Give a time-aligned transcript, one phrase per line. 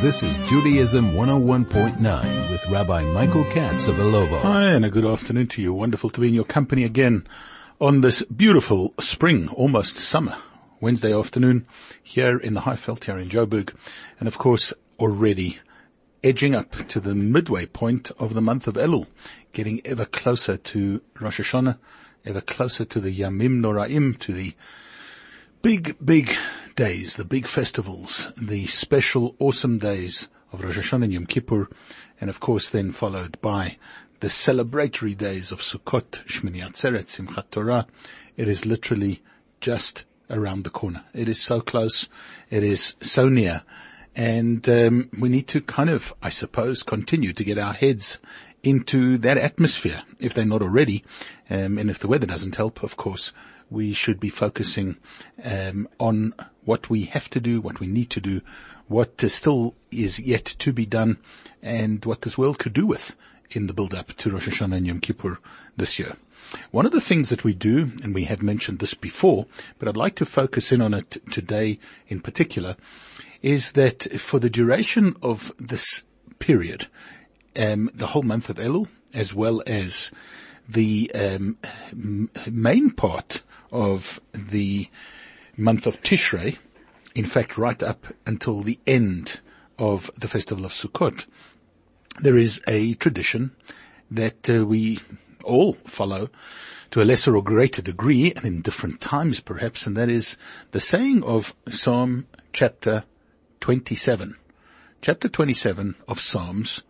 [0.00, 4.42] This is Judaism 101.9 with Rabbi Michael Katz of Ilovo.
[4.42, 5.72] Hi, and a good afternoon to you.
[5.72, 7.26] Wonderful to be in your company again
[7.80, 10.36] on this beautiful spring, almost summer,
[10.80, 11.66] Wednesday afternoon
[12.02, 13.74] here in the Highveld here in Joburg.
[14.20, 15.60] And of course, already
[16.22, 19.06] edging up to the midway point of the month of Elul,
[19.54, 21.78] getting ever closer to Rosh Hashanah,
[22.26, 24.54] ever closer to the Yamim Noraim, to the
[25.62, 26.36] big, big
[26.76, 31.68] days, the big festivals, the special awesome days of Rosh Hashanah and Yom Kippur,
[32.20, 33.78] and of course then followed by
[34.20, 37.86] the celebratory days of Sukkot, Shmini Atzeret, Simchat Torah.
[38.36, 39.22] It is literally
[39.60, 41.04] just around the corner.
[41.14, 42.10] It is so close.
[42.50, 43.62] It is so near.
[44.14, 48.18] And um, we need to kind of, I suppose, continue to get our heads
[48.62, 51.04] into that atmosphere, if they're not already.
[51.48, 53.32] Um, and if the weather doesn't help, of course,
[53.70, 54.96] we should be focusing
[55.42, 56.34] um, on
[56.64, 58.40] what we have to do, what we need to do,
[58.88, 61.18] what still is yet to be done,
[61.62, 63.16] and what this world could do with
[63.50, 65.38] in the build-up to Rosh Hashanah and Yom Kippur
[65.76, 66.16] this year.
[66.70, 69.46] One of the things that we do, and we have mentioned this before,
[69.78, 72.76] but I'd like to focus in on it today in particular,
[73.42, 76.04] is that for the duration of this
[76.38, 76.86] period,
[77.56, 80.12] um, the whole month of Elul, as well as
[80.68, 81.58] the um,
[82.50, 84.88] main part of the
[85.56, 86.58] month of Tishrei,
[87.14, 89.40] in fact, right up until the end
[89.78, 91.26] of the festival of Sukkot,
[92.20, 93.54] there is a tradition
[94.10, 95.00] that uh, we
[95.44, 96.28] all follow
[96.90, 100.36] to a lesser or greater degree and in different times perhaps, and that is
[100.72, 103.04] the saying of Psalm chapter
[103.60, 104.36] 27.
[105.02, 106.82] Chapter 27 of Psalms,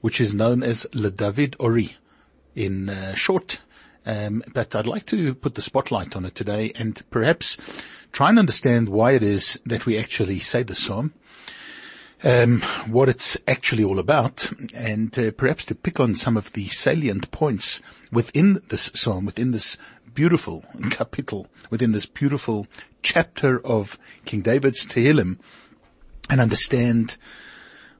[0.00, 1.96] which is known as Le David Ori
[2.54, 3.60] in uh, short
[4.06, 7.56] um, but I'd like to put the spotlight on it today and perhaps
[8.12, 11.14] try and understand why it is that we actually say the psalm,
[12.22, 16.68] um, what it's actually all about, and uh, perhaps to pick on some of the
[16.68, 17.82] salient points
[18.12, 19.76] within this psalm, within this
[20.14, 22.66] beautiful capital, within this beautiful
[23.02, 25.38] chapter of King David's Tehillim,
[26.30, 27.16] and understand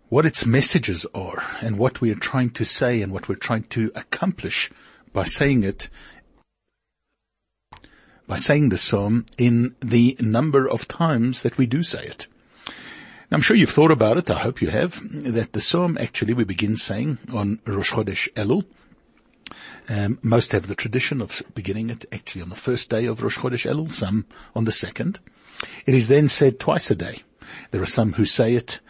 [0.08, 3.64] what its messages are and what we are trying to say and what we're trying
[3.64, 4.70] to accomplish
[5.14, 5.88] by saying it,
[8.26, 12.28] by saying the psalm in the number of times that we do say it.
[13.30, 16.44] I'm sure you've thought about it, I hope you have, that the psalm actually we
[16.44, 18.64] begin saying on Rosh Chodesh Elul.
[19.88, 23.38] Um, most have the tradition of beginning it actually on the first day of Rosh
[23.38, 25.20] Chodesh Elul, some on the second.
[25.86, 27.22] It is then said twice a day.
[27.70, 28.80] There are some who say it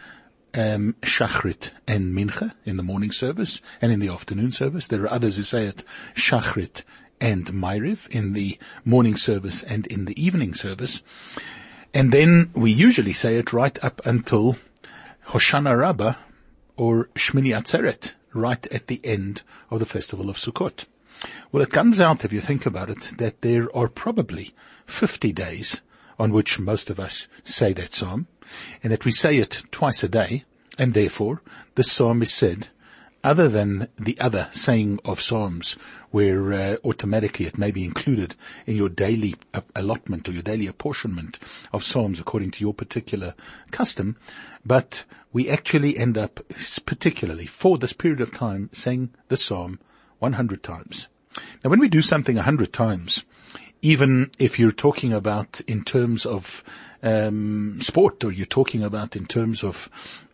[0.55, 4.87] um, Shachrit and Mincha in the morning service and in the afternoon service.
[4.87, 5.83] There are others who say it
[6.15, 6.83] Shachrit
[7.19, 11.03] and Ma'ariv in the morning service and in the evening service.
[11.93, 14.57] And then we usually say it right up until
[15.27, 16.15] Hoshana Rabbah
[16.77, 20.85] or Shmini Atzeret, right at the end of the festival of Sukkot.
[21.51, 24.53] Well, it comes out, if you think about it, that there are probably
[24.85, 25.81] 50 days
[26.19, 28.27] on which most of us say that psalm,
[28.83, 30.43] and that we say it twice a day,
[30.77, 31.41] and therefore
[31.75, 32.67] the psalm is said
[33.25, 35.75] other than the other saying of psalms
[36.11, 38.35] where uh, automatically it may be included
[38.67, 39.33] in your daily
[39.75, 41.39] allotment or your daily apportionment
[41.73, 43.33] of psalms according to your particular
[43.71, 44.15] custom,
[44.63, 46.39] but we actually end up
[46.85, 49.79] particularly for this period of time saying the psalm
[50.19, 51.07] 100 times.
[51.63, 53.25] Now when we do something 100 times,
[53.81, 56.63] even if you're talking about in terms of
[57.03, 59.89] um, sport or you're talking about in terms of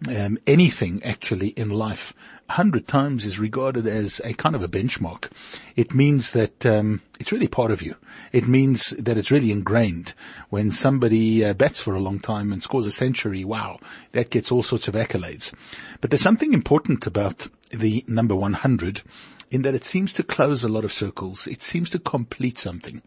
[0.07, 2.13] um, anything actually in life,
[2.49, 5.29] a hundred times is regarded as a kind of a benchmark.
[5.75, 7.95] It means that um, it's really part of you.
[8.31, 10.13] It means that it's really ingrained.
[10.49, 13.79] When somebody uh, bats for a long time and scores a century, wow,
[14.13, 15.53] that gets all sorts of accolades.
[15.99, 19.01] But there's something important about the number 100
[19.51, 21.45] in that it seems to close a lot of circles.
[21.45, 23.01] It seems to complete something.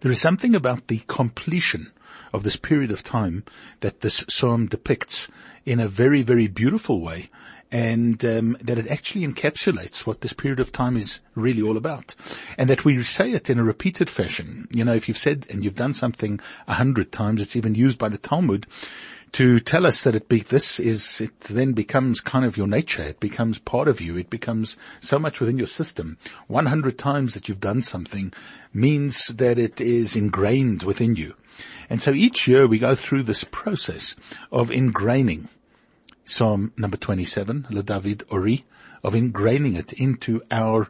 [0.00, 1.92] There is something about the completion
[2.32, 3.44] of this period of time
[3.80, 5.28] that this psalm depicts
[5.64, 7.30] in a very, very beautiful way
[7.72, 12.14] and um, that it actually encapsulates what this period of time is really all about,
[12.56, 14.68] and that we say it in a repeated fashion.
[14.70, 16.38] You know, if you've said and you've done something
[16.68, 18.66] a hundred times, it's even used by the Talmud
[19.36, 23.02] to tell us that it be, this is, it then becomes kind of your nature.
[23.02, 24.16] It becomes part of you.
[24.16, 26.16] It becomes so much within your system.
[26.46, 28.32] 100 times that you've done something
[28.72, 31.34] means that it is ingrained within you.
[31.90, 34.16] And so each year we go through this process
[34.50, 35.48] of ingraining
[36.24, 38.64] Psalm number 27, Le David Ori,
[39.04, 40.88] of ingraining it into our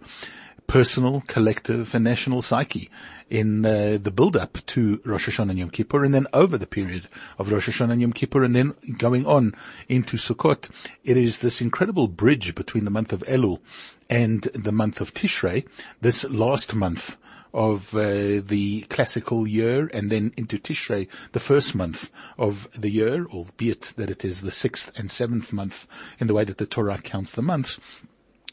[0.66, 2.90] personal, collective, and national psyche
[3.30, 7.08] in uh, the build-up to Rosh Hashanah and Yom Kippur, and then over the period
[7.38, 9.54] of Rosh Hashanah and Yom Kippur, and then going on
[9.88, 10.70] into Sukkot.
[11.04, 13.60] It is this incredible bridge between the month of Elul
[14.08, 15.66] and the month of Tishrei,
[16.00, 17.16] this last month
[17.56, 23.24] of uh, the classical year and then into Tishrei, the first month of the year,
[23.26, 25.86] albeit that it is the sixth and seventh month
[26.20, 27.80] in the way that the Torah counts the months.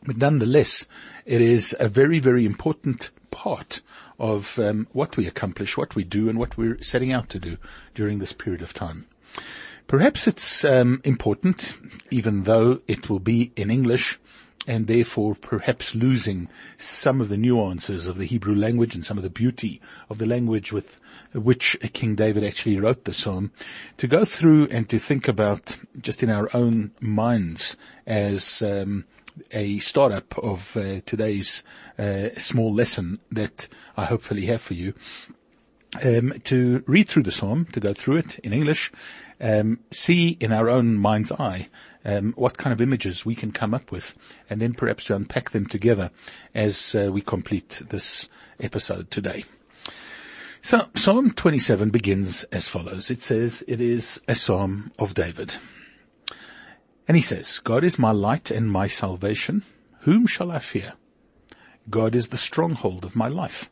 [0.06, 0.86] But nonetheless,
[1.26, 3.82] it is a very, very important part
[4.20, 7.58] of um, what we accomplish, what we do, and what we're setting out to do
[7.96, 9.06] during this period of time.
[9.88, 11.78] Perhaps it's um, important,
[12.12, 14.20] even though it will be in English,
[14.68, 16.48] and therefore perhaps losing
[16.78, 20.26] some of the nuances of the Hebrew language and some of the beauty of the
[20.26, 21.00] language with
[21.34, 23.52] which King David actually wrote the psalm,
[23.98, 29.06] to go through and to think about just in our own minds as um,
[29.52, 31.64] a startup of uh, today's
[31.98, 34.94] uh, small lesson that I hopefully have for you.
[36.04, 38.92] Um, to read through the psalm, to go through it in English,
[39.40, 41.70] um, see in our own mind's eye
[42.06, 44.18] um, what kind of images we can come up with,
[44.50, 46.10] and then perhaps to unpack them together
[46.56, 48.28] as uh, we complete this
[48.60, 49.46] episode today.
[50.62, 53.12] So Psalm 27 begins as follows.
[53.12, 55.58] It says it is a psalm of David.
[57.08, 59.64] And he says, God is my light and my salvation.
[60.02, 60.94] Whom shall I fear?
[61.90, 63.70] God is the stronghold of my life.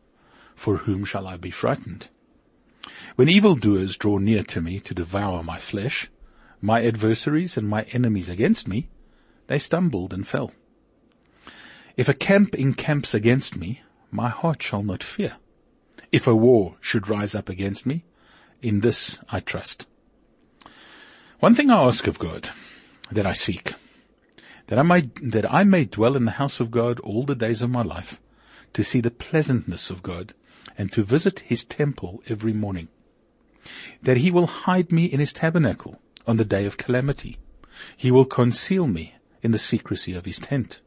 [0.56, 2.10] For whom shall I be frightened?
[3.16, 6.10] When evildoers draw near to me to devour my flesh,
[6.62, 8.90] my adversaries and my enemies against me,
[9.48, 10.52] they stumbled and fell.
[11.98, 13.82] If a camp encamps against me,
[14.12, 15.38] my heart shall not fear.
[16.12, 18.04] If a war should rise up against me,
[18.62, 19.88] in this I trust.
[21.40, 22.50] One thing I ask of God,
[23.12, 23.74] that I seek,
[24.68, 27.62] that I may, that I may dwell in the house of God all the days
[27.62, 28.20] of my life,
[28.74, 30.34] to see the pleasantness of God,
[30.78, 32.88] and to visit his temple every morning.
[34.02, 37.38] That he will hide me in his tabernacle, on the day of calamity.
[37.98, 40.80] He will conceal me in the secrecy of his tent.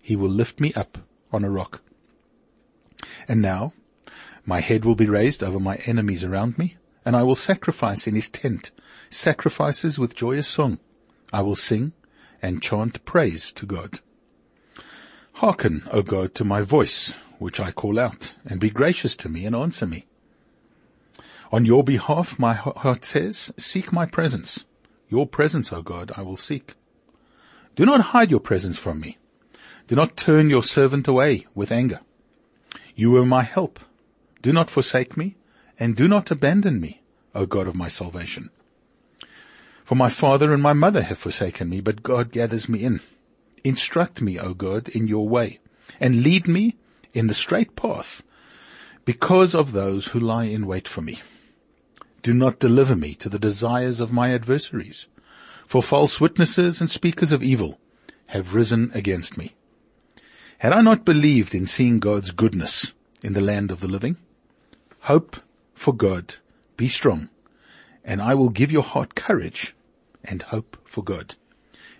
[0.00, 0.98] He will lift me up
[1.32, 1.82] on a rock.
[3.26, 3.74] And now
[4.46, 8.14] my head will be raised over my enemies around me, and I will sacrifice in
[8.14, 8.70] his tent
[9.10, 10.78] sacrifices with joyous song.
[11.32, 11.92] I will sing
[12.40, 14.00] and chant praise to God.
[15.34, 19.44] Hearken, O God, to my voice, which I call out, and be gracious to me
[19.44, 20.06] and answer me.
[21.52, 24.64] On your behalf, my heart says, seek my presence.
[25.08, 26.74] Your presence, O God, I will seek.
[27.76, 29.16] Do not hide your presence from me.
[29.86, 32.00] Do not turn your servant away with anger.
[32.94, 33.80] You are my help.
[34.42, 35.36] Do not forsake me
[35.78, 37.00] and do not abandon me,
[37.34, 38.50] O God of my salvation.
[39.88, 43.00] For my father and my mother have forsaken me, but God gathers me in.
[43.64, 45.60] Instruct me, O God, in your way
[45.98, 46.76] and lead me
[47.14, 48.22] in the straight path
[49.06, 51.22] because of those who lie in wait for me.
[52.22, 55.06] Do not deliver me to the desires of my adversaries,
[55.66, 57.80] for false witnesses and speakers of evil
[58.26, 59.54] have risen against me.
[60.58, 62.92] Had I not believed in seeing God's goodness
[63.22, 64.18] in the land of the living?
[65.04, 65.38] Hope
[65.72, 66.34] for God,
[66.76, 67.30] be strong,
[68.04, 69.74] and I will give your heart courage
[70.28, 71.34] and hope for God.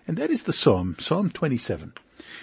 [0.07, 1.95] And that is the Psalm, Psalm 27,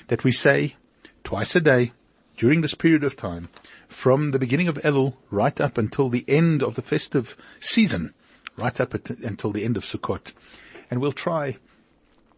[0.07, 0.75] that we say
[1.23, 1.93] twice a day
[2.37, 3.49] during this period of time
[3.87, 8.13] from the beginning of Elul right up until the end of the festive season,
[8.57, 10.33] right up at, until the end of Sukkot.
[10.91, 11.57] And we'll try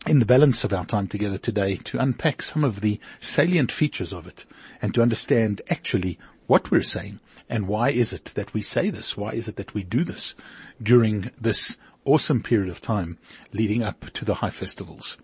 [0.06, 4.13] in the balance of our time together today to unpack some of the salient features
[4.13, 4.46] of it
[4.82, 9.16] and to understand actually what we're saying and why is it that we say this?
[9.16, 10.36] Why is it that we do this
[10.82, 11.77] during this
[12.08, 13.18] awesome period of time
[13.52, 15.18] leading up to the high festivals?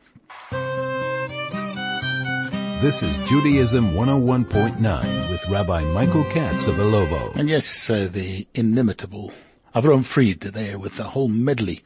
[2.82, 7.34] This is Judaism 101.9 with Rabbi Michael Katz of Ilovo.
[7.36, 9.32] And yes, uh, the inimitable
[9.74, 11.82] Avram Fried there with a whole medley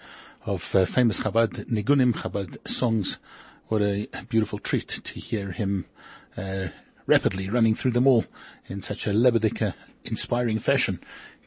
[0.48, 3.20] of uh, famous Chabad, Nigunim Chabad songs.
[3.68, 5.86] What a beautiful treat to hear him
[6.36, 6.70] uh,
[7.06, 8.26] rapidly running through them all
[8.66, 11.00] in such a Lebedeka inspiring fashion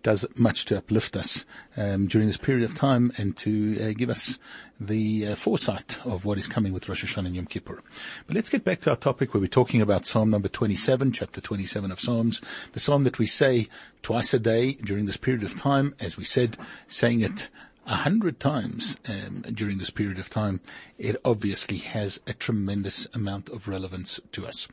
[0.02, 1.45] does much to uplift us
[1.76, 4.38] um, during this period of time and to uh, give us
[4.80, 7.83] the uh, foresight of what is coming with Rosh Hashanah and Yom Kippur.
[8.26, 11.40] But let's get back to our topic where we're talking about Psalm number 27, chapter
[11.40, 12.40] 27 of Psalms,
[12.73, 13.69] the psalm that we say
[14.02, 16.57] twice a day during this period of time, as we said,
[16.88, 17.50] saying it
[17.90, 20.61] a hundred times um, during this period of time,
[20.97, 24.68] it obviously has a tremendous amount of relevance to us.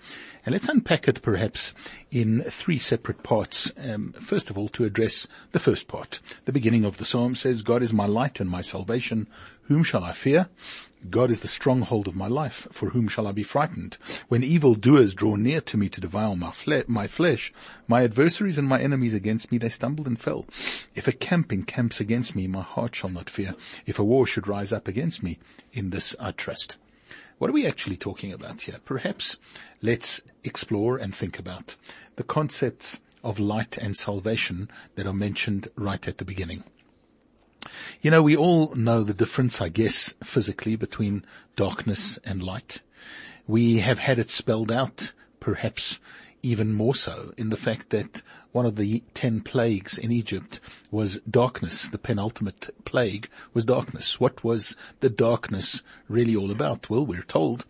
[0.45, 1.73] And let's unpack it perhaps
[2.11, 3.71] in three separate parts.
[3.75, 6.19] Um, first of all, to address the first part.
[6.45, 9.27] The beginning of the psalm says, God is my light and my salvation.
[9.63, 10.47] Whom shall I fear?
[11.09, 12.67] God is the stronghold of my life.
[12.71, 13.97] For whom shall I be frightened?
[14.27, 17.53] When evil doers draw near to me to devour my, fle- my flesh,
[17.87, 20.45] my adversaries and my enemies against me, they stumbled and fell.
[20.95, 23.55] If a camp encamps against me, my heart shall not fear.
[23.85, 25.39] If a war should rise up against me,
[25.71, 26.77] in this I trust.
[27.37, 28.79] What are we actually talking about here?
[28.83, 29.37] Perhaps
[29.81, 31.75] let's explore and think about
[32.15, 36.63] the concepts of light and salvation that are mentioned right at the beginning.
[38.01, 42.81] You know, we all know the difference, I guess, physically between darkness and light.
[43.47, 45.99] We have had it spelled out, perhaps
[46.43, 48.21] even more so, in the fact that
[48.51, 50.59] one of the ten plagues in Egypt
[50.91, 51.89] was darkness.
[51.89, 54.19] The penultimate plague was darkness.
[54.19, 56.89] What was the darkness really all about?
[56.89, 57.65] Well, we're told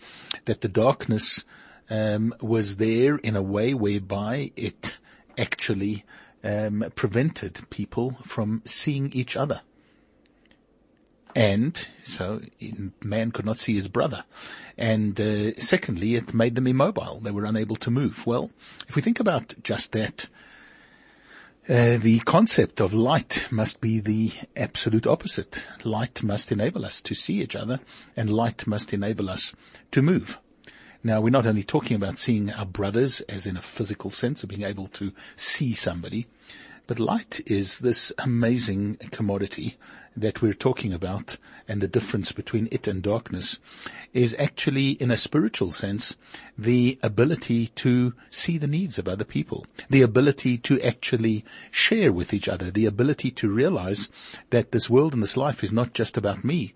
[0.45, 1.45] that the darkness
[1.89, 4.97] um, was there in a way whereby it
[5.37, 6.03] actually
[6.43, 9.61] um, prevented people from seeing each other.
[11.37, 12.41] And so
[13.03, 14.23] man could not see his brother.
[14.75, 17.19] And uh, secondly, it made them immobile.
[17.21, 18.25] They were unable to move.
[18.25, 18.49] Well,
[18.87, 20.29] if we think about just that,
[21.69, 25.67] uh, the concept of light must be the absolute opposite.
[25.83, 27.81] Light must enable us to see each other
[28.15, 29.53] and light must enable us
[29.91, 30.39] to move.
[31.03, 34.49] Now, we're not only talking about seeing our brothers as in a physical sense of
[34.49, 36.25] being able to see somebody,
[36.87, 39.77] but light is this amazing commodity
[40.15, 43.59] that we're talking about and the difference between it and darkness
[44.13, 46.15] is actually in a spiritual sense
[46.57, 52.33] the ability to see the needs of other people, the ability to actually share with
[52.33, 54.09] each other, the ability to realize
[54.49, 56.73] that this world and this life is not just about me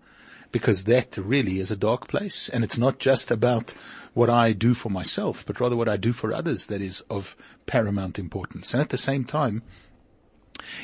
[0.52, 3.74] because that really is a dark place and it's not just about
[4.14, 7.36] what I do for myself, but rather what I do for others that is of
[7.66, 8.74] paramount importance.
[8.74, 9.64] And at the same time,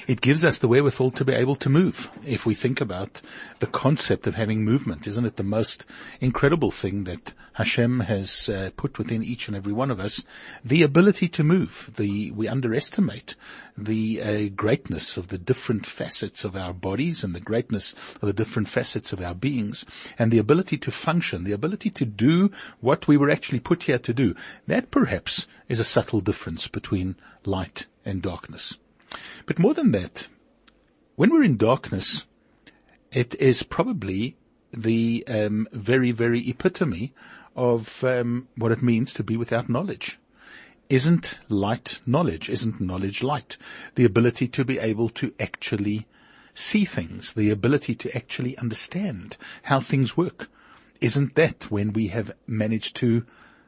[0.08, 2.10] it gives us the wherewithal to be able to move.
[2.26, 3.22] If we think about
[3.60, 5.86] the concept of having movement, isn't it the most
[6.20, 10.22] incredible thing that Hashem has uh, put within each and every one of us?
[10.64, 11.92] The ability to move.
[11.96, 13.36] The we underestimate
[13.78, 18.34] the uh, greatness of the different facets of our bodies and the greatness of the
[18.34, 19.86] different facets of our beings,
[20.18, 24.00] and the ability to function, the ability to do what we were actually put here
[24.00, 24.36] to do.
[24.66, 28.78] That perhaps is a subtle difference between light and darkness.
[29.46, 30.28] But more than that,
[31.16, 32.26] when we're in darkness,
[33.12, 34.36] it is probably
[34.74, 37.14] the um, very, very epitome
[37.56, 40.20] of um, what it means to be without knowledge.
[40.90, 42.50] Isn't light knowledge?
[42.50, 43.58] Isn't knowledge light?
[43.96, 46.06] The ability to be able to actually
[46.54, 50.50] see things, the ability to actually understand how things work.
[51.02, 53.26] Isn't that when we have managed to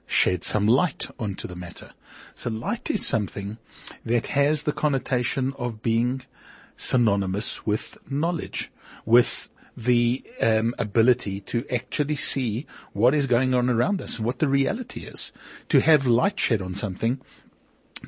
[0.10, 1.92] shed some light onto the matter?
[2.36, 3.58] So light is something
[4.06, 6.24] that has the connotation of being
[6.78, 8.72] synonymous with knowledge,
[9.06, 14.40] with the um, ability to actually see what is going on around us and what
[14.40, 15.32] the reality is.
[15.70, 17.22] To have light shed on something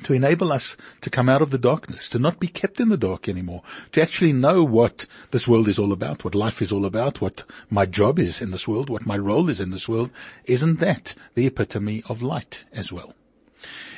[0.04, 2.96] to enable us to come out of the darkness, to not be kept in the
[2.96, 6.84] dark anymore, to actually know what this world is all about, what life is all
[6.84, 10.10] about, what my job is in this world, what my role is in this world.
[10.44, 13.14] Isn't that the epitome of light as well?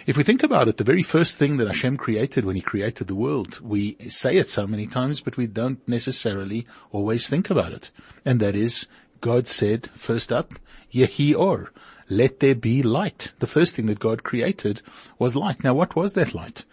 [0.06, 3.06] If we think about it, the very first thing that Hashem created when He created
[3.06, 7.72] the world, we say it so many times, but we don't necessarily always think about
[7.72, 7.90] it.
[8.24, 8.86] And that is,
[9.22, 10.54] God said, first up,
[10.92, 11.72] Yehi Or,
[12.08, 13.32] let there be light.
[13.38, 14.82] The first thing that God created
[15.18, 15.64] was light.
[15.64, 16.64] Now what was that light?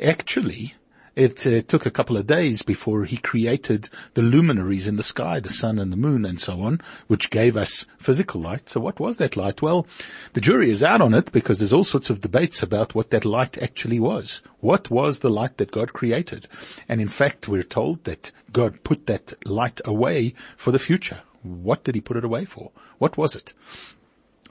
[0.00, 0.74] Actually,
[1.16, 5.40] it uh, took a couple of days before he created the luminaries in the sky,
[5.40, 8.70] the sun and the moon and so on, which gave us physical light.
[8.70, 9.60] So what was that light?
[9.60, 9.86] Well,
[10.34, 13.24] the jury is out on it because there's all sorts of debates about what that
[13.24, 14.40] light actually was.
[14.60, 16.46] What was the light that God created?
[16.88, 21.22] And in fact, we're told that God put that light away for the future.
[21.42, 22.70] What did he put it away for?
[22.98, 23.52] What was it?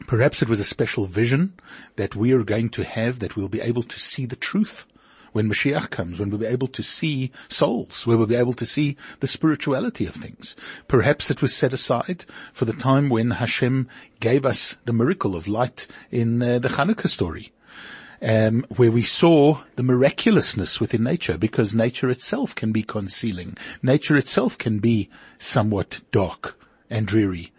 [0.07, 1.53] Perhaps it was a special vision
[1.95, 4.87] that we are going to have that we'll be able to see the truth
[5.31, 8.65] when Mashiach comes, when we'll be able to see souls, where we'll be able to
[8.65, 10.55] see the spirituality of things.
[10.87, 13.87] Perhaps it was set aside for the time when Hashem
[14.19, 17.51] gave us the miracle of light in uh, the Hanukkah story.
[18.21, 23.55] Um, where we saw the miraculousness within nature, because nature itself can be concealing.
[23.81, 27.53] Nature itself can be somewhat dark and dreary,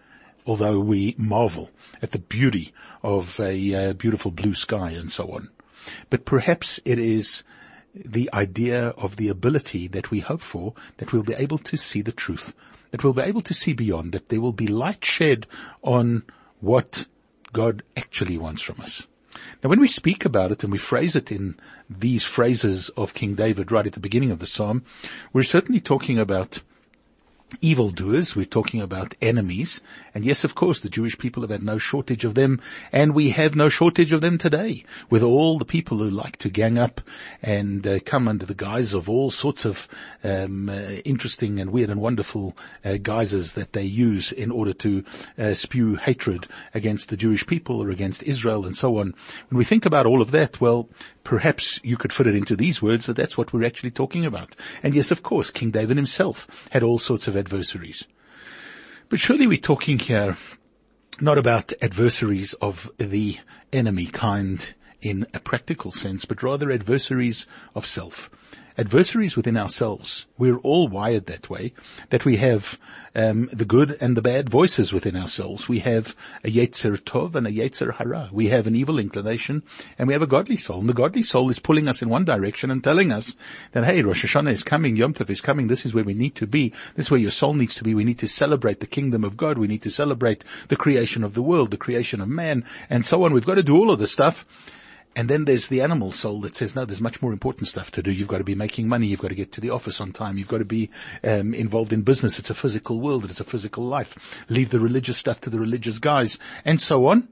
[0.47, 1.71] although we marvel
[2.03, 5.51] at the beauty of a uh, beautiful blue sky and so on.
[6.09, 7.43] But perhaps it is
[7.95, 12.03] the idea of the ability that we hope for, that we'll be able to see
[12.03, 12.55] the truth,
[12.91, 15.47] that we'll be able to see beyond, that there will be light shed
[15.83, 16.23] on
[16.61, 17.07] what
[17.53, 19.07] God actually wants from us.
[19.63, 23.35] Now when we speak about it and we phrase it in these phrases of King
[23.35, 24.85] David right at the beginning of the psalm,
[25.33, 26.63] we're certainly talking about
[27.61, 28.37] evildoers.
[28.37, 29.81] We're talking about enemies.
[30.15, 32.61] And yes, of course, the Jewish people have had no shortage of them,
[32.93, 36.51] and we have no shortage of them today, with all the people who like to
[36.51, 37.01] gang up
[37.43, 39.89] and uh, come under the guise of all sorts of
[40.25, 40.73] um, uh,
[41.05, 45.05] interesting and weird and wonderful uh, guises that they use in order to
[45.39, 49.15] uh, spew hatred against the Jewish people or against Israel and so on.
[49.49, 50.89] When we think about all of that, well,
[51.25, 54.57] perhaps you could fit it into these words that that's what we're actually talking about.
[54.83, 58.07] And yes, of course, King David himself had all sorts of adversaries.
[59.09, 60.37] But surely we're talking here
[61.21, 63.39] not about adversaries of the
[63.73, 68.31] enemy kind in a practical sense, but rather adversaries of self
[68.81, 70.27] adversaries within ourselves.
[70.39, 71.75] We're all wired that way,
[72.09, 72.81] that we have
[73.15, 75.69] um, the good and the bad voices within ourselves.
[75.69, 78.31] We have a Yetzer Tov and a Yetzer Hara.
[78.33, 79.63] We have an evil inclination
[79.99, 80.81] and we have a godly soul.
[80.81, 83.37] And the godly soul is pulling us in one direction and telling us
[83.73, 86.35] that, hey, Rosh Hashanah is coming, Yom Tov is coming, this is where we need
[86.37, 86.73] to be.
[86.95, 87.95] This is where your soul needs to be.
[87.95, 89.59] We need to celebrate the kingdom of God.
[89.59, 93.25] We need to celebrate the creation of the world, the creation of man, and so
[93.25, 93.35] on.
[93.35, 94.47] We've got to do all of this stuff.
[95.17, 98.03] And then there's the animal soul that says, no, there's much more important stuff to
[98.03, 98.13] do.
[98.13, 99.09] You've got to be making money.
[99.09, 100.39] You've got to get to the office on time.
[100.39, 100.89] You've got to be
[101.25, 102.39] um, involved in business.
[102.39, 103.25] It's a physical world.
[103.25, 104.45] It's a physical life.
[104.49, 107.29] Leave the religious stuff to the religious guys and so on.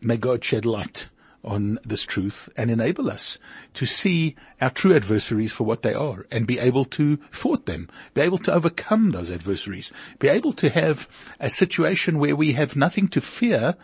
[0.00, 1.08] May God shed light
[1.44, 3.38] on this truth and enable us
[3.74, 7.88] to see our true adversaries for what they are and be able to thwart them,
[8.14, 11.08] be able to overcome those adversaries, be able to have
[11.40, 13.76] a situation where we have nothing to fear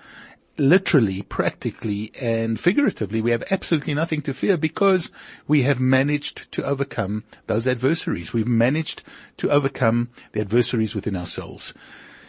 [0.59, 5.11] literally, practically, and figuratively, we have absolutely nothing to fear because
[5.47, 8.33] we have managed to overcome those adversaries.
[8.33, 9.03] We've managed
[9.39, 11.75] to overcome the adversaries within ourselves.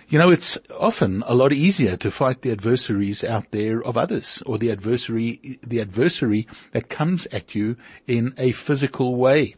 [0.07, 4.41] You know, it's often a lot easier to fight the adversaries out there of others
[4.45, 9.55] or the adversary, the adversary that comes at you in a physical way.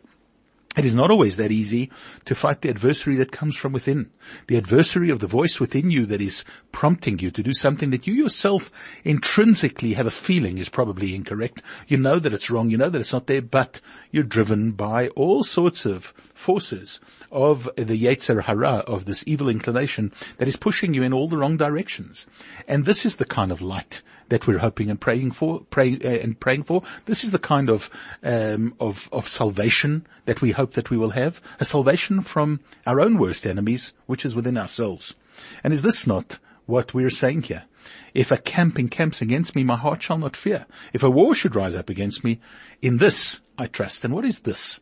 [0.77, 1.91] It is not always that easy
[2.23, 4.09] to fight the adversary that comes from within.
[4.47, 8.07] The adversary of the voice within you that is prompting you to do something that
[8.07, 8.71] you yourself
[9.03, 11.61] intrinsically have a feeling is probably incorrect.
[11.89, 12.69] You know that it's wrong.
[12.69, 17.00] You know that it's not there, but you're driven by all sorts of forces
[17.31, 21.38] of the Yetzer Hara, of this evil inclination that is pushing you in all the
[21.38, 22.25] wrong directions.
[22.67, 26.07] And this is the kind of light that we're hoping and praying for, pray, uh,
[26.07, 26.83] and praying for.
[27.05, 27.89] This is the kind of,
[28.24, 31.42] um, of, of salvation that we hope that we will have.
[31.59, 35.15] A salvation from our own worst enemies, which is within ourselves.
[35.63, 37.65] And is this not what we're saying here?
[38.13, 40.65] If a camp encamps against me, my heart shall not fear.
[40.94, 42.39] If a war should rise up against me,
[42.81, 44.05] in this I trust.
[44.05, 44.79] And what is this?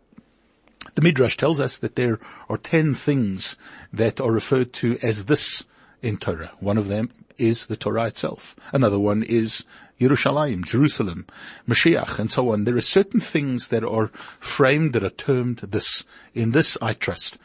[0.95, 3.55] The Midrash tells us that there are ten things
[3.93, 5.65] that are referred to as this
[6.01, 6.51] in Torah.
[6.59, 8.55] One of them is the Torah itself.
[8.73, 9.65] Another one is
[9.99, 11.25] Yerushalayim, Jerusalem,
[11.67, 12.63] Mashiach, and so on.
[12.63, 16.05] There are certain things that are framed that are termed this.
[16.33, 17.37] In this I trust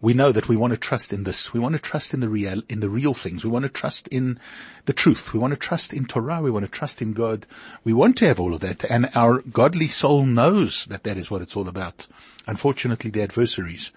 [0.00, 1.52] we know that we want to trust in this.
[1.52, 3.44] We want to trust in the real, in the real things.
[3.44, 4.38] We want to trust in
[4.84, 5.32] the truth.
[5.32, 6.40] We want to trust in Torah.
[6.40, 7.46] We want to trust in God.
[7.82, 8.84] We want to have all of that.
[8.84, 12.06] And our godly soul knows that that is what it's all about.
[12.46, 13.90] Unfortunately, the adversaries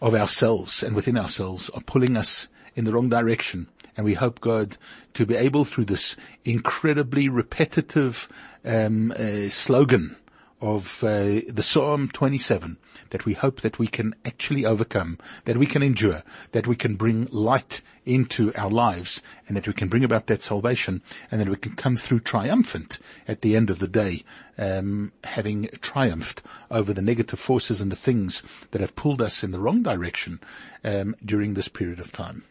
[0.00, 3.66] of ourselves and within ourselves are pulling us in the wrong direction.
[3.96, 4.76] And we hope God
[5.14, 8.28] to be able through this incredibly repetitive
[8.64, 10.16] um, uh, slogan
[10.64, 12.78] of uh, the Psalm 27
[13.10, 16.22] that we hope that we can actually overcome, that we can endure,
[16.52, 20.42] that we can bring light into our lives, and that we can bring about that
[20.42, 22.98] salvation, and that we can come through triumphant
[23.28, 24.24] at the end of the day,
[24.56, 29.50] um, having triumphed over the negative forces and the things that have pulled us in
[29.50, 30.40] the wrong direction
[30.82, 32.42] um, during this period of time.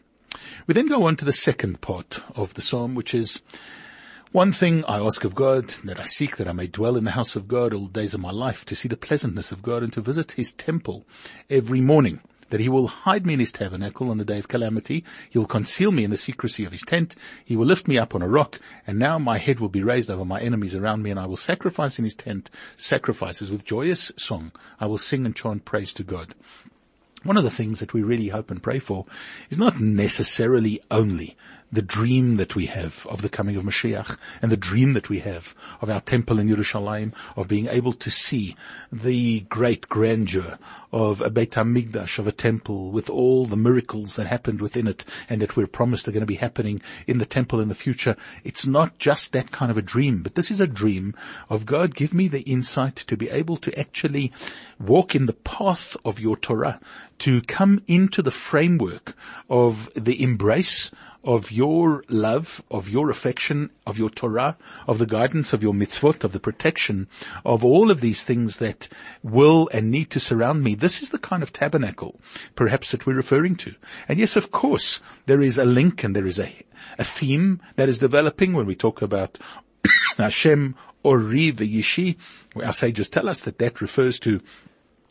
[0.68, 3.40] We then go on to the second part of the psalm, which is
[4.34, 7.12] one thing I ask of God, that I seek that I may dwell in the
[7.12, 9.84] house of God all the days of my life, to see the pleasantness of God
[9.84, 11.06] and to visit his temple
[11.48, 12.18] every morning
[12.50, 15.04] that he will hide me in his tabernacle on the day of calamity.
[15.30, 17.14] He will conceal me in the secrecy of his tent.
[17.44, 18.58] He will lift me up on a rock.
[18.88, 21.36] And now my head will be raised over my enemies around me and I will
[21.36, 24.50] sacrifice in his tent sacrifices with joyous song.
[24.80, 26.34] I will sing and chant praise to God.
[27.22, 29.06] One of the things that we really hope and pray for
[29.48, 31.36] is not necessarily only
[31.74, 35.18] the dream that we have of the coming of Mashiach and the dream that we
[35.18, 38.54] have of our temple in Yerushalayim, of being able to see
[38.92, 40.56] the great grandeur
[40.92, 45.04] of a Beit HaMikdash, of a temple with all the miracles that happened within it
[45.28, 48.14] and that we're promised are going to be happening in the temple in the future.
[48.44, 51.12] It's not just that kind of a dream, but this is a dream
[51.50, 54.30] of God, give me the insight to be able to actually
[54.78, 56.78] walk in the path of your Torah,
[57.18, 59.16] to come into the framework
[59.50, 60.92] of the embrace
[61.24, 64.56] of your love, of your affection, of your Torah,
[64.86, 67.08] of the guidance of your mitzvot, of the protection
[67.44, 68.88] of all of these things that
[69.22, 70.74] will and need to surround me.
[70.74, 72.20] This is the kind of tabernacle,
[72.54, 73.74] perhaps, that we're referring to.
[74.06, 76.52] And yes, of course, there is a link and there is a,
[76.98, 79.38] a theme that is developing when we talk about
[80.18, 82.16] Hashem Ori Yishi.
[82.62, 84.40] Our sages tell us that that refers to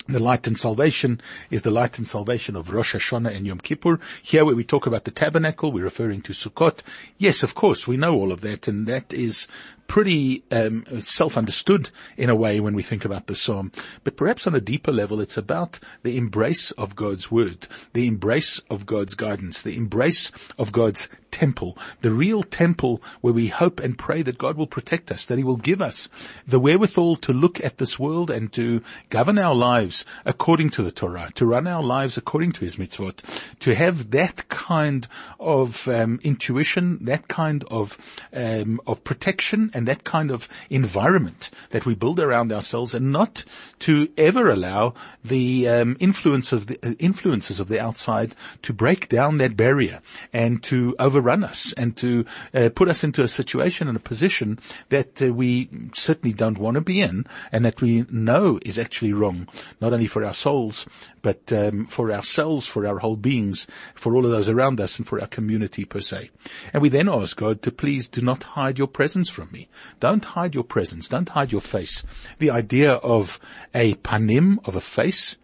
[0.07, 3.99] the light and salvation is the light and salvation of Rosh Hashanah and Yom Kippur.
[4.21, 6.81] Here where we talk about the tabernacle, we're referring to Sukkot.
[7.17, 9.47] Yes, of course, we know all of that and that is
[9.87, 13.71] pretty um, self-understood in a way when we think about the psalm.
[14.03, 18.59] But perhaps on a deeper level, it's about the embrace of God's word, the embrace
[18.69, 23.97] of God's guidance, the embrace of God's temple, the real temple where we hope and
[23.97, 26.07] pray that God will protect us, that He will give us
[26.47, 30.91] the wherewithal to look at this world and to govern our lives according to the
[30.91, 33.23] Torah, to run our lives according to His mitzvot,
[33.59, 35.07] to have that kind
[35.39, 37.97] of um, intuition, that kind of
[38.31, 43.43] um, of protection and that kind of environment that we build around ourselves and not
[43.79, 44.93] to ever allow
[45.23, 50.01] the um, influence of the uh, influences of the outside to break down that barrier
[50.31, 54.59] and to overrun us and to uh, put us into a situation and a position
[54.89, 59.13] that uh, we certainly don't want to be in and that we know is actually
[59.13, 59.47] wrong,
[59.81, 60.85] not only for our souls,
[61.21, 63.65] but um, for ourselves, for our whole beings,
[63.95, 66.29] for all of those around us, and for our community per se.
[66.73, 69.62] And we then ask God to please do not hide your presence from me.
[69.99, 71.07] Don't hide your presence.
[71.07, 72.03] Don't hide your face.
[72.39, 73.39] The idea of
[73.73, 75.37] a panim, of a face,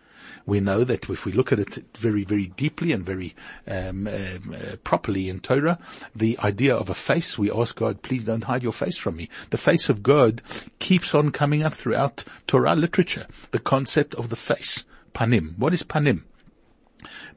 [0.49, 3.35] we know that if we look at it very, very deeply and very
[3.67, 5.77] um, uh, properly in Torah,
[6.15, 9.29] the idea of a face, we ask God, please don't hide your face from me.
[9.51, 10.41] The face of God
[10.79, 13.27] keeps on coming up throughout Torah literature.
[13.51, 15.57] The concept of the face, panim.
[15.57, 16.23] What is panim?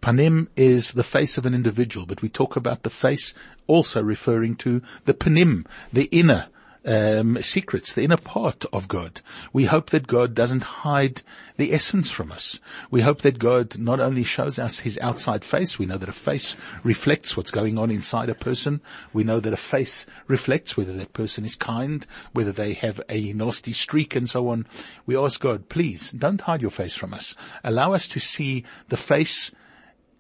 [0.01, 3.35] Panim is the face of an individual, but we talk about the face
[3.67, 6.49] also referring to the panim, the inner
[6.85, 9.21] um, secrets, the inner part of God.
[9.53, 11.23] We hope that God doesn't hide
[11.57, 12.59] the essence from us.
[12.91, 16.13] We hope that God not only shows us his outside face, we know that a
[16.13, 18.81] face reflects what's going on inside a person.
[19.13, 23.33] We know that a face reflects whether that person is kind, whether they have a
[23.33, 24.67] nasty streak and so on.
[25.07, 27.35] We ask God, please don't hide your face from us.
[27.63, 29.53] Allow us to see the face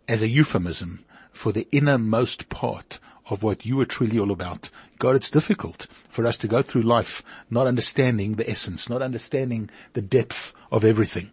[0.08, 4.70] as a euphemism for the innermost part of what you are truly all about.
[4.98, 9.70] God, it's difficult for us to go through life not understanding the essence, not understanding
[9.92, 11.30] the depth of everything.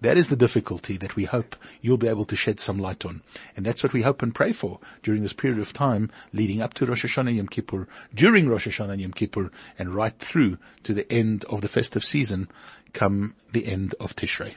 [0.00, 3.22] That is the difficulty that we hope you'll be able to shed some light on.
[3.56, 6.74] And that's what we hope and pray for during this period of time leading up
[6.74, 11.10] to Rosh Hashanah Yom Kippur, during Rosh Hashanah Yom Kippur, and right through to the
[11.10, 12.50] end of the festive season
[12.92, 14.54] come the end of Tishrei.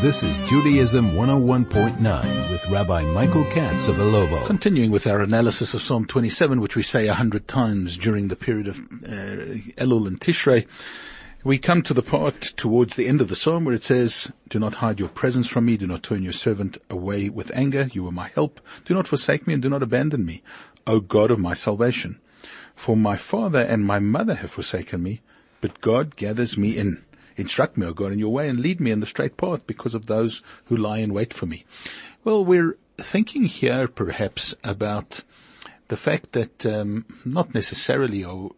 [0.00, 4.46] This is Judaism 101.9 with Rabbi Michael Katz of Ilovo.
[4.46, 8.34] Continuing with our analysis of Psalm 27, which we say a hundred times during the
[8.34, 10.66] period of uh, Elul and Tishrei,
[11.44, 14.58] we come to the part towards the end of the psalm where it says, Do
[14.58, 18.08] not hide your presence from me, do not turn your servant away with anger, you
[18.08, 20.42] are my help, do not forsake me and do not abandon me,
[20.86, 22.18] O God of my salvation.
[22.74, 25.20] For my father and my mother have forsaken me,
[25.60, 27.04] but God gathers me in.
[27.40, 29.94] Instruct me, O God, in your way and lead me in the straight path because
[29.94, 31.64] of those who lie in wait for me.
[32.22, 35.24] Well, we're thinking here perhaps about
[35.88, 38.50] the fact that um, not necessarily are,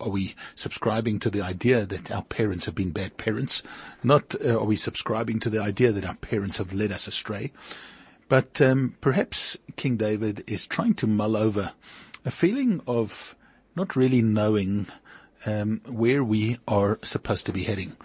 [0.00, 3.62] are, we subscribing to the idea that our parents have been bad parents,
[4.02, 7.52] not uh, are we subscribing to the idea that our parents have led us astray,
[8.28, 11.72] but um, perhaps King David is trying to mull over
[12.24, 13.36] a feeling of
[13.76, 14.86] not really knowing
[15.46, 17.96] um, where we are supposed to be heading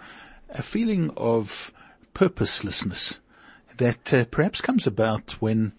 [0.56, 1.72] a feeling of
[2.14, 3.20] purposelessness
[3.76, 5.72] that uh, perhaps comes about when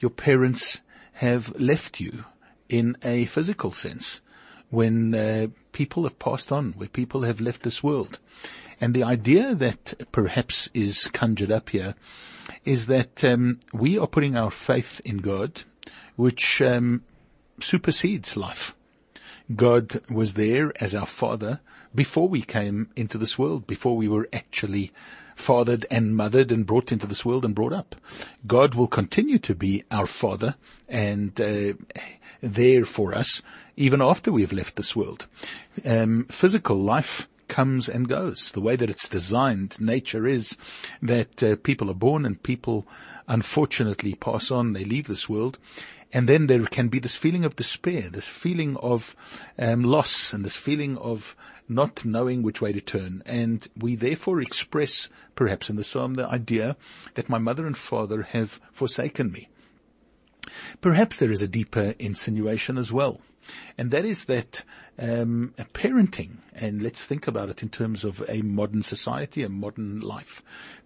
[0.00, 0.80] your parents
[1.14, 2.24] have left you
[2.68, 4.20] in a physical sense,
[4.70, 8.18] when uh, people have passed on, where people have left this world.
[8.80, 11.94] And the idea that perhaps is conjured up here
[12.64, 15.62] is that um, we are putting our faith in God,
[16.16, 17.04] which um,
[17.60, 18.74] supersedes life.
[19.54, 21.60] God was there as our Father
[21.94, 24.92] before we came into this world, before we were actually
[25.36, 27.96] fathered and mothered and brought into this world and brought up.
[28.46, 30.54] God will continue to be our Father
[30.88, 31.72] and uh,
[32.40, 33.42] there for us
[33.76, 35.26] even after we have left this world.
[35.84, 38.50] Um, physical life comes and goes.
[38.52, 40.56] The way that it's designed, nature is
[41.02, 42.86] that uh, people are born and people
[43.28, 45.58] unfortunately pass on, they leave this world.
[46.12, 49.16] And then there can be this feeling of despair, this feeling of
[49.58, 51.34] um, loss, and this feeling of
[51.68, 53.22] not knowing which way to turn.
[53.26, 56.76] And we therefore express, perhaps in the psalm, the idea
[57.14, 59.48] that my mother and father have forsaken me.
[60.80, 63.20] Perhaps there is a deeper insinuation as well.
[63.76, 64.64] And that is that
[64.98, 70.00] um, parenting, and let's think about it in terms of a modern society, a modern
[70.00, 70.42] life.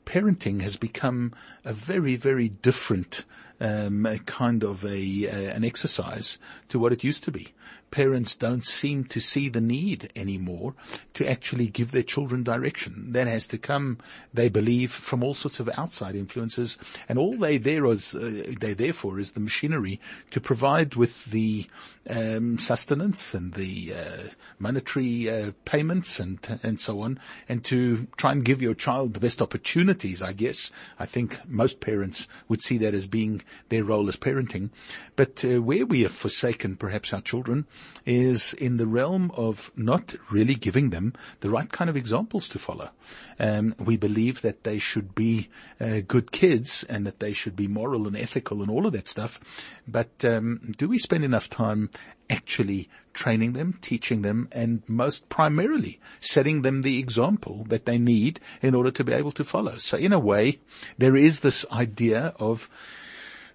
[0.07, 1.33] Parenting has become
[1.65, 3.25] a very, very different
[3.61, 6.39] um, kind of a uh, an exercise
[6.69, 7.53] to what it used to be
[7.91, 10.75] parents don't seem to see the need anymore
[11.15, 13.13] to actually give their children direction.
[13.13, 13.99] That has to come,
[14.33, 18.75] they believe, from all sorts of outside influences, and all they there is, uh, they
[18.75, 21.67] therefore is the machinery to provide with the
[22.09, 24.23] um, sustenance and the uh,
[24.59, 29.21] monetary uh, payments and and so on, and to try and give your child the
[29.21, 30.23] best opportunities.
[30.23, 34.71] I guess I think most parents would see that as being their role as parenting,
[35.17, 37.67] but uh, where we have forsaken perhaps our children
[38.07, 42.59] is in the realm of not really giving them the right kind of examples to
[42.59, 42.89] follow.
[43.39, 47.69] Um, we believe that they should be uh, good kids and that they should be
[47.69, 49.39] moral and ethical and all of that stuff.
[49.87, 51.91] But um, do we spend enough time
[52.31, 58.41] actually training them, teaching them, and most primarily setting them the example that they need
[58.63, 59.77] in order to be able to follow?
[59.77, 60.61] So in a way,
[60.97, 62.71] there is this idea of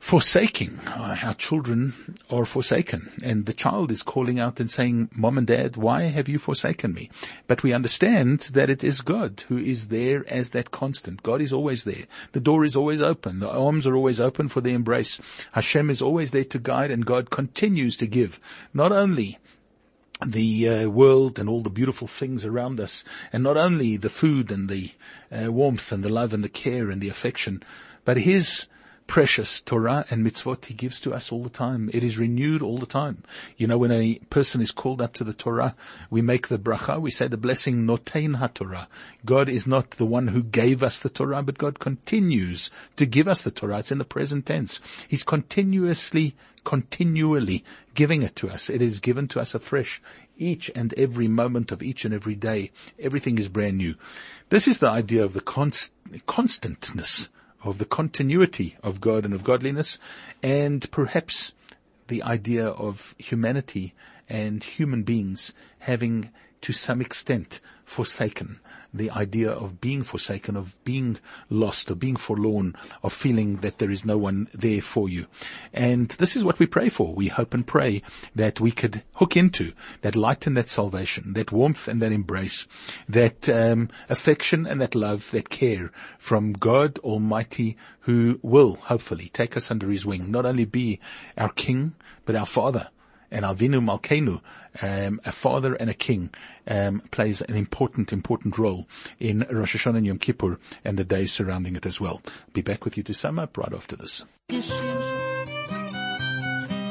[0.03, 0.77] forsaking.
[0.85, 1.93] Uh, our children
[2.29, 3.09] are forsaken.
[3.23, 6.93] And the child is calling out and saying, Mom and Dad, why have you forsaken
[6.93, 7.09] me?
[7.47, 11.23] But we understand that it is God who is there as that constant.
[11.23, 12.03] God is always there.
[12.33, 13.39] The door is always open.
[13.39, 15.21] The arms are always open for the embrace.
[15.53, 18.41] Hashem is always there to guide and God continues to give.
[18.73, 19.39] Not only
[20.23, 24.51] the uh, world and all the beautiful things around us, and not only the food
[24.51, 24.91] and the
[25.31, 27.63] uh, warmth and the love and the care and the affection,
[28.03, 28.67] but His
[29.07, 31.89] precious Torah and mitzvot he gives to us all the time.
[31.93, 33.23] It is renewed all the time.
[33.57, 35.75] You know, when a person is called up to the Torah,
[36.09, 38.87] we make the bracha, we say the blessing notein ha-Torah.
[39.25, 43.27] God is not the one who gave us the Torah, but God continues to give
[43.27, 43.79] us the Torah.
[43.79, 44.81] It's in the present tense.
[45.07, 47.63] He's continuously, continually
[47.93, 48.69] giving it to us.
[48.69, 50.01] It is given to us afresh
[50.37, 52.71] each and every moment of each and every day.
[52.99, 53.95] Everything is brand new.
[54.49, 55.93] This is the idea of the const-
[56.25, 57.29] constantness
[57.63, 59.97] of the continuity of God and of godliness,
[60.41, 61.53] and perhaps
[62.07, 63.93] the idea of humanity
[64.29, 66.29] and human beings having
[66.63, 68.59] to some extent forsaken
[68.93, 71.17] the idea of being forsaken, of being
[71.49, 75.25] lost, of being forlorn, of feeling that there is no one there for you.
[75.73, 77.13] And this is what we pray for.
[77.13, 78.03] We hope and pray
[78.35, 82.67] that we could hook into that light and that salvation, that warmth and that embrace,
[83.09, 89.57] that um, affection and that love, that care from God Almighty who will hopefully take
[89.57, 90.99] us under his wing, not only be
[91.37, 91.95] our King,
[92.25, 92.89] but our Father
[93.33, 94.41] and Avinu Malkeinu,
[94.81, 96.29] um, a father and a king,
[96.67, 98.87] um, plays an important, important role
[99.19, 102.21] in Rosh Hashanah and Yom Kippur and the days surrounding it as well.
[102.53, 104.23] Be back with you to sum up right after this.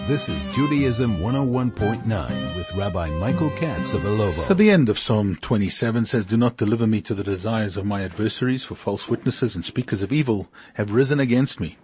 [0.08, 4.32] This is Judaism 101.9 with Rabbi Michael Katz of Ilovo.
[4.32, 7.86] So the end of Psalm 27 says, Do not deliver me to the desires of
[7.86, 11.78] my adversaries, for false witnesses and speakers of evil have risen against me.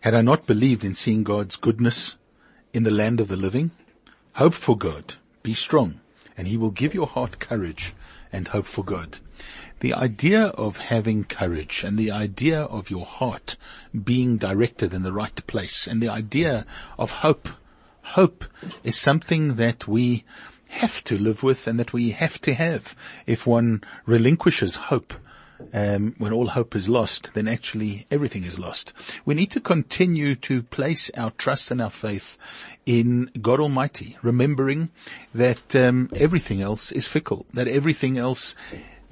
[0.00, 2.16] Had I not believed in seeing God's goodness
[2.72, 3.70] in the land of the living,
[4.34, 5.14] Hope for God.
[5.42, 6.00] Be strong
[6.36, 7.92] and he will give your heart courage
[8.32, 9.18] and hope for God.
[9.80, 13.56] The idea of having courage and the idea of your heart
[13.92, 16.64] being directed in the right place and the idea
[16.98, 17.48] of hope,
[18.02, 18.44] hope
[18.84, 20.24] is something that we
[20.68, 22.96] have to live with and that we have to have.
[23.26, 25.12] If one relinquishes hope,
[25.72, 28.92] um, when all hope is lost, then actually everything is lost.
[29.24, 32.38] We need to continue to place our trust and our faith
[32.86, 34.90] in God Almighty, remembering
[35.34, 38.54] that um, everything else is fickle, that everything else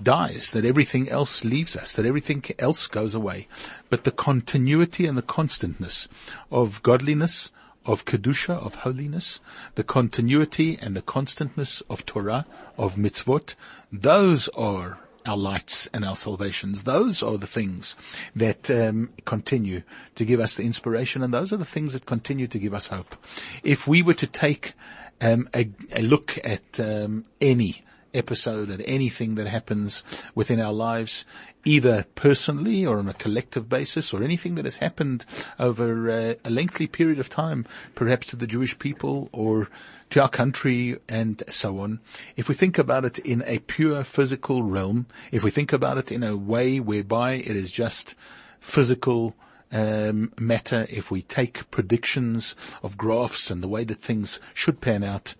[0.02, 3.48] dies, that everything else leaves us, that everything else goes away.
[3.90, 6.08] But the continuity and the constantness
[6.50, 7.50] of godliness,
[7.84, 9.40] of Kedusha, of holiness,
[9.74, 13.54] the continuity and the constantness of Torah, of mitzvot,
[13.90, 16.84] those are our lights and our salvations.
[16.84, 17.94] Those are the things
[18.34, 19.82] that um, continue
[20.14, 22.88] to give us the inspiration, and those are the things that continue to give us
[22.88, 23.14] hope.
[23.62, 24.72] If we were to take
[25.20, 27.82] um, a, a, look at um, any
[28.18, 30.02] episode and anything that happens
[30.34, 31.24] within our lives,
[31.64, 35.24] either personally or on a collective basis, or anything that has happened
[35.58, 39.68] over a, a lengthy period of time, perhaps to the Jewish people or
[40.10, 42.00] to our country and so on.
[42.36, 46.10] If we think about it in a pure physical realm, if we think about it
[46.10, 48.14] in a way whereby it is just
[48.60, 49.34] physical
[49.70, 55.04] um, matter, if we take predictions of graphs and the way that things should pan
[55.04, 55.34] out,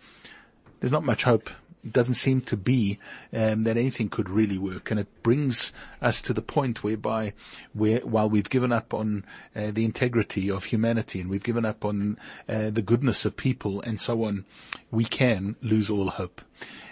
[0.81, 1.51] there's not much hope
[1.91, 2.99] doesn't seem to be
[3.33, 7.33] um, that anything could really work, and it brings us to the point whereby,
[7.73, 11.85] where while we've given up on uh, the integrity of humanity and we've given up
[11.85, 14.45] on uh, the goodness of people and so on,
[14.91, 16.41] we can lose all hope.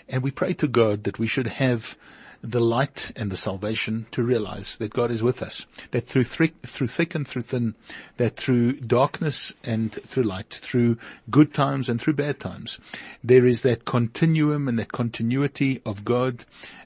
[0.08, 1.98] And we pray to God that we should have
[2.42, 5.66] the light and the salvation to realize that God is with us.
[5.90, 7.74] That through thick, through thick and through thin,
[8.16, 10.98] that through darkness and through light, through
[11.30, 12.78] good times and through bad times,
[13.22, 16.44] there is that continuum and that continuity of God,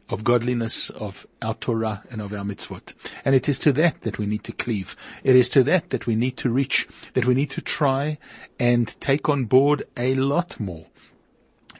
[0.09, 2.95] of godliness, of our Torah and of our mitzvot.
[3.25, 4.97] And it is to that that we need to cleave.
[5.25, 8.19] It is to that that we need to reach, that we need to try
[8.59, 10.87] and take on board a lot more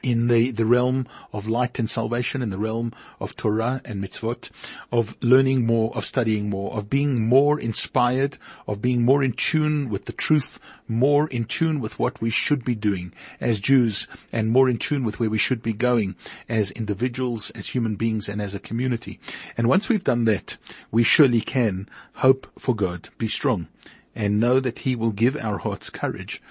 [0.03, 4.49] in the, the realm of light and salvation, in the realm of Torah and mitzvot,
[4.91, 8.37] of learning more, of studying more, of being more inspired,
[8.67, 12.65] of being more in tune with the truth, more in tune with what we should
[12.65, 16.15] be doing as Jews, and more in tune with where we should be going
[16.49, 19.19] as individuals, as human beings, and as a community.
[19.57, 20.57] And once we've done that,
[20.91, 23.67] we surely can hope for God, be strong,
[24.15, 26.41] and know that He will give our hearts courage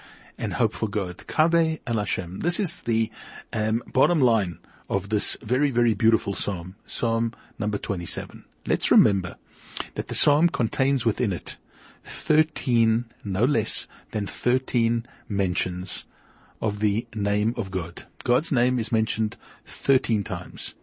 [0.40, 1.18] and hope for God.
[1.18, 2.40] Kaveh El Hashem.
[2.40, 3.10] This is the
[3.52, 8.44] um, bottom line of this very, very beautiful psalm, Psalm number 27.
[8.66, 9.36] Let's remember
[9.94, 11.58] that the psalm contains within it
[12.04, 16.06] 13, no less than 13 mentions
[16.60, 18.06] of the name of God.
[18.24, 20.74] God's name is mentioned 13 times.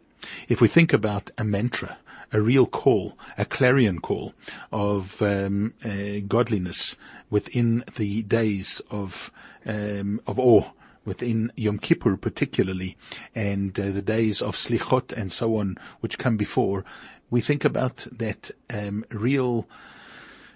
[0.48, 1.98] If we think about a mantra,
[2.32, 4.34] a real call, a clarion call
[4.72, 6.96] of um, uh, godliness
[7.30, 9.32] within the days of
[9.66, 10.64] um, of awe,
[11.06, 12.98] within Yom Kippur particularly,
[13.36, 16.86] and uh, the days of Slichot and so on, which come before,
[17.30, 19.68] we think about that um, real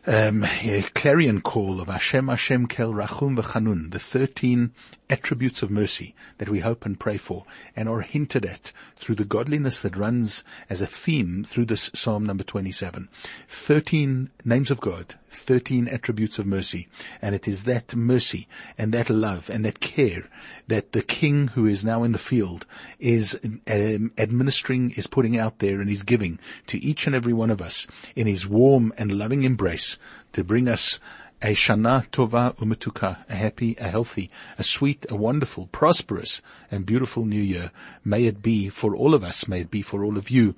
[0.08, 0.46] um,
[0.94, 4.74] clarion call of Hashem Hashem Kel Rachum V'Chanun, the 13
[5.12, 7.46] attributes of mercy that we hope and pray for
[7.76, 12.26] and are hinted at through the godliness that runs as a theme through this Psalm
[12.26, 13.10] number 27.
[13.48, 16.88] 13 names of God, 13 attributes of mercy.
[17.22, 18.48] And it is that mercy
[18.78, 20.28] and that love and that care
[20.68, 22.66] that the King who is now in the field
[23.00, 27.52] is um, administering, is putting out there and is giving to each and every one
[27.52, 29.98] of us in his warm and loving embrace
[30.34, 31.00] to bring us
[31.44, 37.26] a Shana Tova Umetuka, a happy, a healthy, a sweet, a wonderful, prosperous, and beautiful
[37.26, 37.72] new year.
[38.06, 39.48] May it be for all of us.
[39.48, 40.56] May it be for all of you.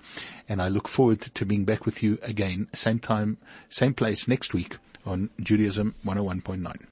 [0.49, 3.37] And I look forward to being back with you again, same time,
[3.69, 6.85] same place next week on Judaism 101.9.